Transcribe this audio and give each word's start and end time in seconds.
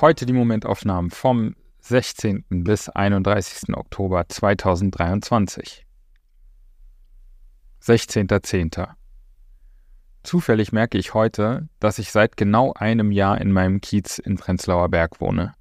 Heute 0.00 0.26
die 0.26 0.32
Momentaufnahmen 0.32 1.10
vom 1.10 1.54
16. 1.80 2.44
bis 2.48 2.88
31. 2.88 3.76
Oktober 3.76 4.28
2023. 4.28 5.85
16.10. 7.86 8.88
Zufällig 10.24 10.72
merke 10.72 10.98
ich 10.98 11.14
heute, 11.14 11.68
dass 11.78 12.00
ich 12.00 12.10
seit 12.10 12.36
genau 12.36 12.72
einem 12.72 13.12
Jahr 13.12 13.40
in 13.40 13.52
meinem 13.52 13.80
Kiez 13.80 14.18
in 14.18 14.34
Prenzlauer 14.34 14.88
Berg 14.88 15.20
wohne. 15.20 15.54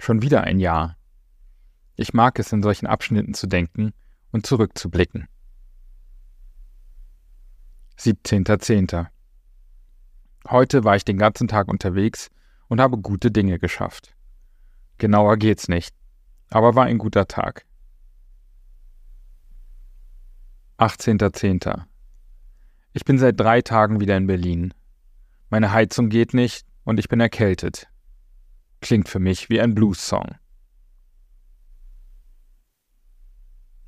Schon 0.00 0.20
wieder 0.20 0.42
ein 0.42 0.58
Jahr. 0.58 0.96
Ich 1.94 2.12
mag 2.12 2.40
es, 2.40 2.50
in 2.50 2.60
solchen 2.60 2.88
Abschnitten 2.88 3.34
zu 3.34 3.46
denken 3.46 3.92
und 4.32 4.46
zurückzublicken. 4.46 5.28
17.10. 8.00 9.06
Heute 10.50 10.82
war 10.82 10.96
ich 10.96 11.04
den 11.04 11.18
ganzen 11.18 11.46
Tag 11.46 11.68
unterwegs 11.68 12.30
und 12.66 12.80
habe 12.80 12.98
gute 12.98 13.30
Dinge 13.30 13.60
geschafft. 13.60 14.16
Genauer 14.98 15.36
geht's 15.36 15.68
nicht, 15.68 15.94
aber 16.50 16.74
war 16.74 16.86
ein 16.86 16.98
guter 16.98 17.28
Tag. 17.28 17.64
18.10. 20.84 21.84
Ich 22.92 23.04
bin 23.06 23.18
seit 23.18 23.40
drei 23.40 23.62
Tagen 23.62 24.00
wieder 24.00 24.18
in 24.18 24.26
Berlin. 24.26 24.74
Meine 25.48 25.72
Heizung 25.72 26.10
geht 26.10 26.34
nicht 26.34 26.66
und 26.84 26.98
ich 26.98 27.08
bin 27.08 27.20
erkältet. 27.20 27.88
Klingt 28.82 29.08
für 29.08 29.18
mich 29.18 29.48
wie 29.48 29.62
ein 29.62 29.74
Blues-Song. 29.74 30.34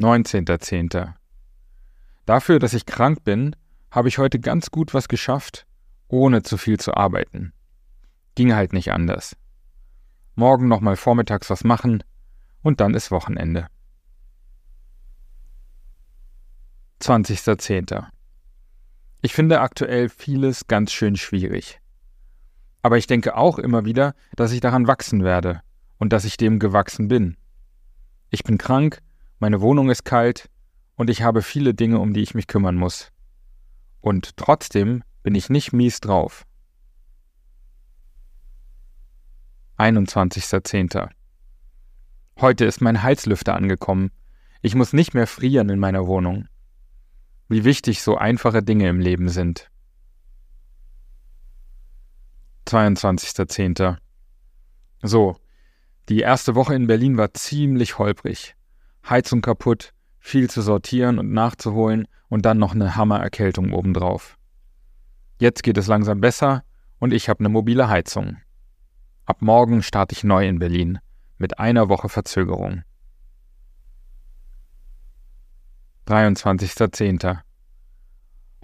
19.10. 0.00 1.12
Dafür, 2.24 2.58
dass 2.58 2.72
ich 2.72 2.86
krank 2.86 3.24
bin, 3.24 3.54
habe 3.90 4.08
ich 4.08 4.16
heute 4.16 4.40
ganz 4.40 4.70
gut 4.70 4.94
was 4.94 5.08
geschafft, 5.08 5.66
ohne 6.08 6.42
zu 6.42 6.56
viel 6.56 6.80
zu 6.80 6.94
arbeiten. 6.94 7.52
Ging 8.34 8.54
halt 8.54 8.72
nicht 8.72 8.90
anders. 8.90 9.36
Morgen 10.34 10.66
nochmal 10.66 10.96
vormittags 10.96 11.50
was 11.50 11.62
machen 11.62 12.02
und 12.62 12.80
dann 12.80 12.94
ist 12.94 13.10
Wochenende. 13.10 13.68
20.10. 17.06 18.04
Ich 19.22 19.32
finde 19.32 19.60
aktuell 19.60 20.08
vieles 20.08 20.66
ganz 20.66 20.90
schön 20.90 21.14
schwierig. 21.14 21.80
Aber 22.82 22.98
ich 22.98 23.06
denke 23.06 23.36
auch 23.36 23.60
immer 23.60 23.84
wieder, 23.84 24.16
dass 24.34 24.50
ich 24.50 24.58
daran 24.58 24.88
wachsen 24.88 25.22
werde 25.22 25.62
und 25.98 26.12
dass 26.12 26.24
ich 26.24 26.36
dem 26.36 26.58
gewachsen 26.58 27.06
bin. 27.06 27.36
Ich 28.30 28.42
bin 28.42 28.58
krank, 28.58 29.02
meine 29.38 29.60
Wohnung 29.60 29.88
ist 29.88 30.04
kalt 30.04 30.50
und 30.96 31.08
ich 31.08 31.22
habe 31.22 31.42
viele 31.42 31.74
Dinge, 31.74 32.00
um 32.00 32.12
die 32.12 32.22
ich 32.22 32.34
mich 32.34 32.48
kümmern 32.48 32.74
muss. 32.74 33.12
Und 34.00 34.36
trotzdem 34.36 35.04
bin 35.22 35.36
ich 35.36 35.48
nicht 35.48 35.72
mies 35.72 36.00
drauf. 36.00 36.44
21.10. 39.78 41.08
Heute 42.40 42.64
ist 42.64 42.80
mein 42.80 43.04
Heizlüfter 43.04 43.54
angekommen. 43.54 44.10
Ich 44.60 44.74
muss 44.74 44.92
nicht 44.92 45.14
mehr 45.14 45.28
frieren 45.28 45.68
in 45.68 45.78
meiner 45.78 46.08
Wohnung 46.08 46.48
wie 47.48 47.64
wichtig 47.64 48.02
so 48.02 48.16
einfache 48.16 48.62
Dinge 48.62 48.88
im 48.88 49.00
Leben 49.00 49.28
sind. 49.28 49.70
22.10. 52.66 53.96
So, 55.02 55.36
die 56.08 56.20
erste 56.20 56.54
Woche 56.54 56.74
in 56.74 56.86
Berlin 56.86 57.16
war 57.16 57.32
ziemlich 57.34 57.98
holprig. 57.98 58.56
Heizung 59.08 59.40
kaputt, 59.40 59.92
viel 60.18 60.50
zu 60.50 60.62
sortieren 60.62 61.18
und 61.18 61.32
nachzuholen 61.32 62.08
und 62.28 62.44
dann 62.44 62.58
noch 62.58 62.74
eine 62.74 62.96
Hammererkältung 62.96 63.72
obendrauf. 63.72 64.36
Jetzt 65.38 65.62
geht 65.62 65.78
es 65.78 65.86
langsam 65.86 66.20
besser 66.20 66.64
und 66.98 67.12
ich 67.12 67.28
habe 67.28 67.40
eine 67.40 67.48
mobile 67.48 67.88
Heizung. 67.88 68.38
Ab 69.26 69.42
morgen 69.42 69.82
starte 69.82 70.14
ich 70.14 70.24
neu 70.24 70.48
in 70.48 70.58
Berlin, 70.58 70.98
mit 71.38 71.58
einer 71.58 71.88
Woche 71.88 72.08
Verzögerung. 72.08 72.82
23.10. 76.06 77.40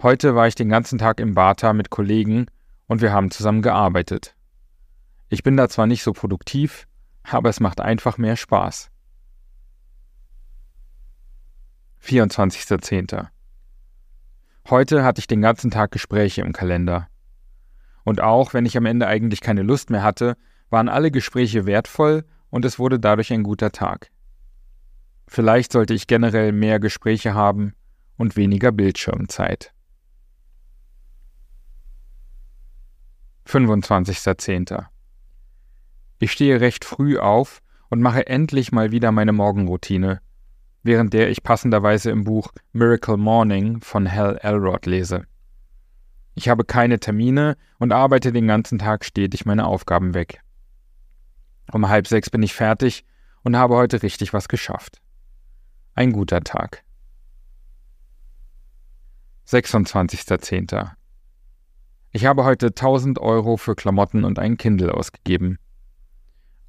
Heute 0.01 0.33
war 0.33 0.47
ich 0.47 0.55
den 0.55 0.69
ganzen 0.69 0.97
Tag 0.97 1.19
im 1.19 1.33
Bata 1.33 1.73
mit 1.73 1.89
Kollegen 1.89 2.45
und 2.87 3.01
wir 3.01 3.11
haben 3.11 3.31
zusammen 3.31 3.61
gearbeitet. 3.61 4.33
Ich 5.27 5.43
bin 5.43 5.57
da 5.57 5.67
zwar 5.67 5.85
nicht 5.85 6.03
so 6.03 6.13
produktiv, 6.13 6.87
aber 7.23 7.49
es 7.49 7.59
macht 7.59 7.81
einfach 7.81 8.17
mehr 8.17 8.37
Spaß. 8.37 8.89
24.10. 12.01 13.27
Heute 14.69 15.03
hatte 15.03 15.19
ich 15.19 15.27
den 15.27 15.41
ganzen 15.41 15.69
Tag 15.69 15.91
Gespräche 15.91 16.41
im 16.41 16.53
Kalender. 16.53 17.09
Und 18.05 18.21
auch 18.21 18.53
wenn 18.53 18.65
ich 18.65 18.77
am 18.77 18.85
Ende 18.85 19.07
eigentlich 19.07 19.41
keine 19.41 19.63
Lust 19.63 19.89
mehr 19.89 20.03
hatte, 20.03 20.37
waren 20.69 20.87
alle 20.87 21.11
Gespräche 21.11 21.65
wertvoll 21.65 22.23
und 22.49 22.63
es 22.63 22.79
wurde 22.79 22.99
dadurch 22.99 23.33
ein 23.33 23.43
guter 23.43 23.73
Tag. 23.73 24.11
Vielleicht 25.27 25.71
sollte 25.71 25.93
ich 25.93 26.07
generell 26.07 26.51
mehr 26.51 26.79
Gespräche 26.79 27.33
haben 27.33 27.73
und 28.17 28.35
weniger 28.35 28.71
Bildschirmzeit. 28.71 29.73
25.10. 33.47 34.85
Ich 36.19 36.31
stehe 36.31 36.61
recht 36.61 36.85
früh 36.85 37.17
auf 37.17 37.61
und 37.89 38.01
mache 38.01 38.27
endlich 38.27 38.71
mal 38.71 38.91
wieder 38.91 39.11
meine 39.11 39.33
Morgenroutine, 39.33 40.21
während 40.81 41.13
der 41.13 41.29
ich 41.29 41.43
passenderweise 41.43 42.11
im 42.11 42.23
Buch 42.23 42.51
Miracle 42.71 43.17
Morning 43.17 43.81
von 43.81 44.11
Hal 44.11 44.39
Elrod 44.41 44.85
lese. 44.85 45.25
Ich 46.35 46.49
habe 46.49 46.63
keine 46.63 46.99
Termine 46.99 47.57
und 47.77 47.91
arbeite 47.91 48.31
den 48.31 48.47
ganzen 48.47 48.79
Tag 48.79 49.05
stetig 49.05 49.45
meine 49.45 49.67
Aufgaben 49.67 50.13
weg. 50.13 50.41
Um 51.71 51.87
halb 51.87 52.07
sechs 52.07 52.29
bin 52.29 52.41
ich 52.41 52.53
fertig 52.53 53.05
und 53.43 53.55
habe 53.55 53.75
heute 53.75 54.01
richtig 54.01 54.33
was 54.33 54.47
geschafft. 54.47 55.02
Ein 55.95 56.11
guter 56.11 56.41
Tag. 56.41 56.83
26.10. 59.47 60.89
Ich 62.09 62.25
habe 62.25 62.45
heute 62.45 62.67
1000 62.67 63.19
Euro 63.19 63.57
für 63.57 63.75
Klamotten 63.75 64.23
und 64.23 64.39
einen 64.39 64.57
Kindle 64.57 64.91
ausgegeben. 64.91 65.59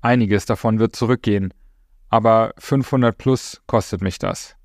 Einiges 0.02 0.44
davon 0.44 0.78
wird 0.78 0.94
zurückgehen, 0.94 1.54
aber 2.10 2.52
500 2.58 3.16
plus 3.16 3.62
kostet 3.66 4.02
mich 4.02 4.18
das. 4.18 4.56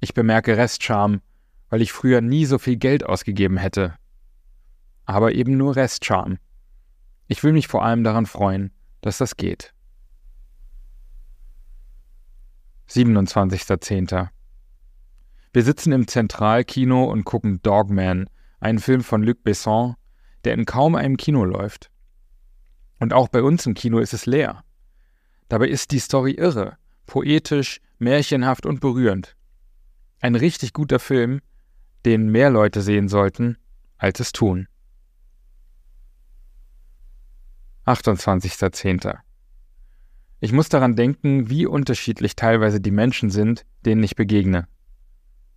Ich 0.00 0.12
bemerke 0.12 0.58
Restscham, 0.58 1.22
weil 1.70 1.80
ich 1.80 1.90
früher 1.90 2.20
nie 2.20 2.44
so 2.44 2.58
viel 2.58 2.76
Geld 2.76 3.06
ausgegeben 3.06 3.56
hätte. 3.56 3.94
Aber 5.06 5.32
eben 5.32 5.56
nur 5.56 5.74
Restscham. 5.74 6.36
Ich 7.28 7.42
will 7.42 7.54
mich 7.54 7.66
vor 7.66 7.82
allem 7.82 8.04
daran 8.04 8.26
freuen, 8.26 8.72
dass 9.00 9.16
das 9.16 9.38
geht. 9.38 9.72
27.10. 12.90 14.28
Wir 15.52 15.62
sitzen 15.62 15.92
im 15.92 16.06
Zentralkino 16.08 17.04
und 17.04 17.24
gucken 17.24 17.60
Dogman, 17.62 18.28
einen 18.60 18.78
Film 18.78 19.02
von 19.02 19.22
Luc 19.22 19.42
Besson, 19.42 19.94
der 20.44 20.54
in 20.54 20.64
kaum 20.64 20.94
einem 20.94 21.16
Kino 21.16 21.44
läuft. 21.44 21.90
Und 22.98 23.12
auch 23.12 23.28
bei 23.28 23.42
uns 23.42 23.66
im 23.66 23.74
Kino 23.74 23.98
ist 23.98 24.14
es 24.14 24.26
leer. 24.26 24.64
Dabei 25.48 25.68
ist 25.68 25.90
die 25.92 25.98
Story 25.98 26.32
irre, 26.32 26.76
poetisch, 27.06 27.80
märchenhaft 27.98 28.66
und 28.66 28.80
berührend. 28.80 29.36
Ein 30.20 30.34
richtig 30.34 30.72
guter 30.72 30.98
Film, 30.98 31.40
den 32.04 32.28
mehr 32.30 32.50
Leute 32.50 32.82
sehen 32.82 33.08
sollten, 33.08 33.56
als 33.96 34.20
es 34.20 34.32
tun. 34.32 34.68
28.10. 37.86 39.18
Ich 40.40 40.52
muss 40.52 40.68
daran 40.68 40.94
denken, 40.94 41.50
wie 41.50 41.66
unterschiedlich 41.66 42.36
teilweise 42.36 42.80
die 42.80 42.92
Menschen 42.92 43.30
sind, 43.30 43.66
denen 43.84 44.02
ich 44.02 44.14
begegne. 44.14 44.68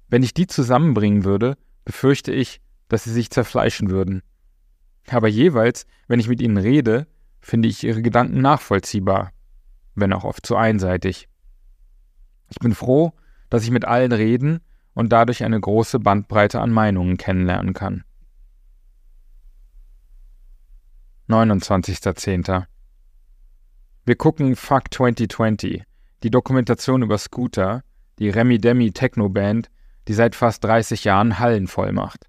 Wenn 0.09 0.23
ich 0.23 0.33
die 0.33 0.47
zusammenbringen 0.47 1.23
würde, 1.23 1.57
befürchte 1.85 2.31
ich, 2.31 2.61
dass 2.87 3.03
sie 3.03 3.13
sich 3.13 3.29
zerfleischen 3.29 3.89
würden. 3.89 4.23
Aber 5.07 5.27
jeweils, 5.27 5.85
wenn 6.07 6.19
ich 6.19 6.27
mit 6.27 6.41
ihnen 6.41 6.57
rede, 6.57 7.07
finde 7.39 7.67
ich 7.67 7.83
ihre 7.83 8.01
Gedanken 8.01 8.41
nachvollziehbar, 8.41 9.31
wenn 9.95 10.13
auch 10.13 10.23
oft 10.23 10.45
zu 10.45 10.55
einseitig. 10.55 11.27
Ich 12.49 12.59
bin 12.59 12.73
froh, 12.73 13.13
dass 13.49 13.63
ich 13.63 13.71
mit 13.71 13.85
allen 13.85 14.11
reden 14.11 14.61
und 14.93 15.11
dadurch 15.11 15.43
eine 15.43 15.59
große 15.59 15.99
Bandbreite 15.99 16.59
an 16.59 16.71
Meinungen 16.71 17.17
kennenlernen 17.17 17.73
kann. 17.73 18.03
29.10. 21.29 22.65
Wir 24.03 24.15
gucken 24.15 24.55
Fuck 24.55 24.91
2020, 24.91 25.83
die 26.23 26.31
Dokumentation 26.31 27.03
über 27.03 27.19
Scooter, 27.19 27.83
die 28.17 28.29
Remy 28.29 28.57
Demi 28.57 28.91
Techno-Band, 28.91 29.69
die 30.07 30.13
seit 30.13 30.33
fast 30.33 30.63
30 30.63 31.03
Jahren 31.03 31.37
Hallen 31.37 31.67
voll 31.67 31.91
macht. 31.91 32.27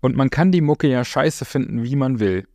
Und 0.00 0.16
man 0.16 0.30
kann 0.30 0.52
die 0.52 0.62
Mucke 0.62 0.88
ja 0.88 1.04
scheiße 1.04 1.44
finden, 1.44 1.82
wie 1.82 1.96
man 1.96 2.18
will. 2.18 2.48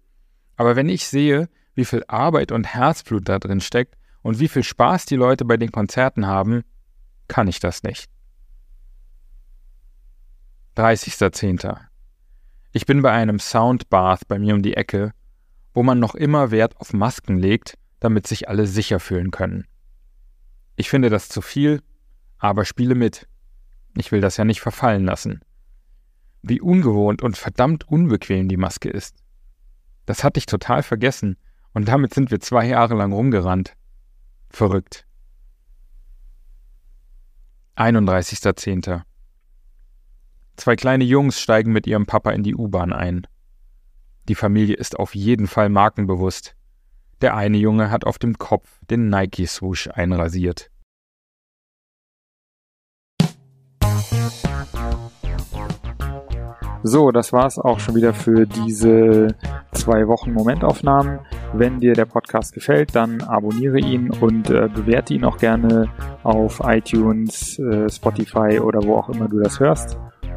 Aber 0.56 0.76
wenn 0.76 0.90
ich 0.90 1.08
sehe, 1.08 1.50
wie 1.76 1.86
viel 1.86 2.04
Arbeit 2.08 2.52
und 2.52 2.66
Herzblut 2.66 3.30
da 3.30 3.40
drin 3.40 3.62
steckt 3.62 3.96
und 4.22 4.40
wie 4.40 4.48
viel 4.48 4.64
Spaß 4.64 5.06
die 5.06 5.16
Leute 5.16 5.46
bei 5.46 5.58
den 5.58 5.72
Konzerten 5.72 6.28
haben, 6.28 6.64
kann 7.28 7.48
ich 7.48 7.60
das 7.60 7.84
nicht. 7.84 8.10
30.10. 10.78 11.78
Ich 12.72 12.86
bin 12.86 13.02
bei 13.02 13.12
einem 13.12 13.40
Soundbath 13.40 14.28
bei 14.28 14.40
mir 14.40 14.56
um 14.56 14.62
die 14.62 14.76
Ecke, 14.76 15.14
wo 15.74 15.84
man 15.84 16.00
noch 16.00 16.16
immer 16.16 16.52
Wert 16.52 16.76
auf 16.78 16.94
Masken 16.94 17.38
legt, 17.38 17.79
damit 18.00 18.28
sich 18.28 18.50
alle 18.50 18.68
sicher 18.68 19.00
fühlen 19.00 19.32
können. 19.32 19.66
Ich 20.76 20.90
finde 20.90 21.10
das 21.10 21.30
zu 21.30 21.42
viel, 21.42 21.82
aber 22.38 22.66
spiele 22.66 22.96
mit. 22.96 23.28
Ich 23.98 24.12
will 24.12 24.22
das 24.22 24.38
ja 24.38 24.46
nicht 24.46 24.62
verfallen 24.62 25.06
lassen. 25.06 25.42
Wie 26.42 26.62
ungewohnt 26.62 27.22
und 27.22 27.38
verdammt 27.38 27.88
unbequem 27.88 28.48
die 28.48 28.58
Maske 28.58 28.90
ist. 28.90 29.18
Das 30.06 30.24
hatte 30.24 30.38
ich 30.38 30.46
total 30.46 30.84
vergessen, 30.84 31.38
und 31.74 31.88
damit 31.88 32.14
sind 32.14 32.32
wir 32.32 32.40
zwei 32.40 32.66
Jahre 32.66 32.96
lang 32.96 33.12
rumgerannt. 33.12 33.76
Verrückt. 34.50 35.06
31.10. 37.76 39.04
Zwei 40.58 40.76
kleine 40.76 41.04
Jungs 41.04 41.40
steigen 41.40 41.72
mit 41.72 41.88
ihrem 41.88 42.06
Papa 42.06 42.32
in 42.32 42.44
die 42.44 42.56
U-Bahn 42.56 42.92
ein. 42.92 43.28
Die 44.28 44.36
Familie 44.36 44.76
ist 44.76 45.00
auf 45.00 45.16
jeden 45.16 45.48
Fall 45.48 45.70
markenbewusst. 45.70 46.56
Der 47.22 47.36
eine 47.36 47.58
Junge 47.58 47.92
hat 47.92 48.06
auf 48.06 48.18
dem 48.18 48.38
Kopf 48.38 48.80
den 48.90 49.10
Nike-Swoosh 49.10 49.90
einrasiert. 49.90 50.72
So, 56.82 57.12
das 57.12 57.34
war's 57.34 57.60
auch 57.60 57.82
schon 57.82 57.96
wieder 57.96 58.14
für 58.14 58.46
diese 58.46 59.36
zwei 59.74 60.08
Wochen 60.08 60.32
Momentaufnahmen. 60.32 61.20
Wenn 61.54 61.80
dir 61.80 61.94
der 61.94 62.06
Podcast 62.06 62.54
gefällt, 62.54 62.96
dann 62.96 63.22
abonniere 63.22 63.80
ihn 63.80 64.12
und 64.12 64.50
äh, 64.50 64.70
bewerte 64.74 65.14
ihn 65.14 65.26
auch 65.26 65.38
gerne 65.38 65.90
auf 66.24 66.62
iTunes, 66.64 67.60
äh, 67.60 67.90
Spotify 67.90 68.62
oder 68.62 68.82
wo 68.84 68.96
auch 68.96 69.10
immer 69.10 69.28
du 69.28 69.40
das 69.40 69.60
hörst. 69.60 69.98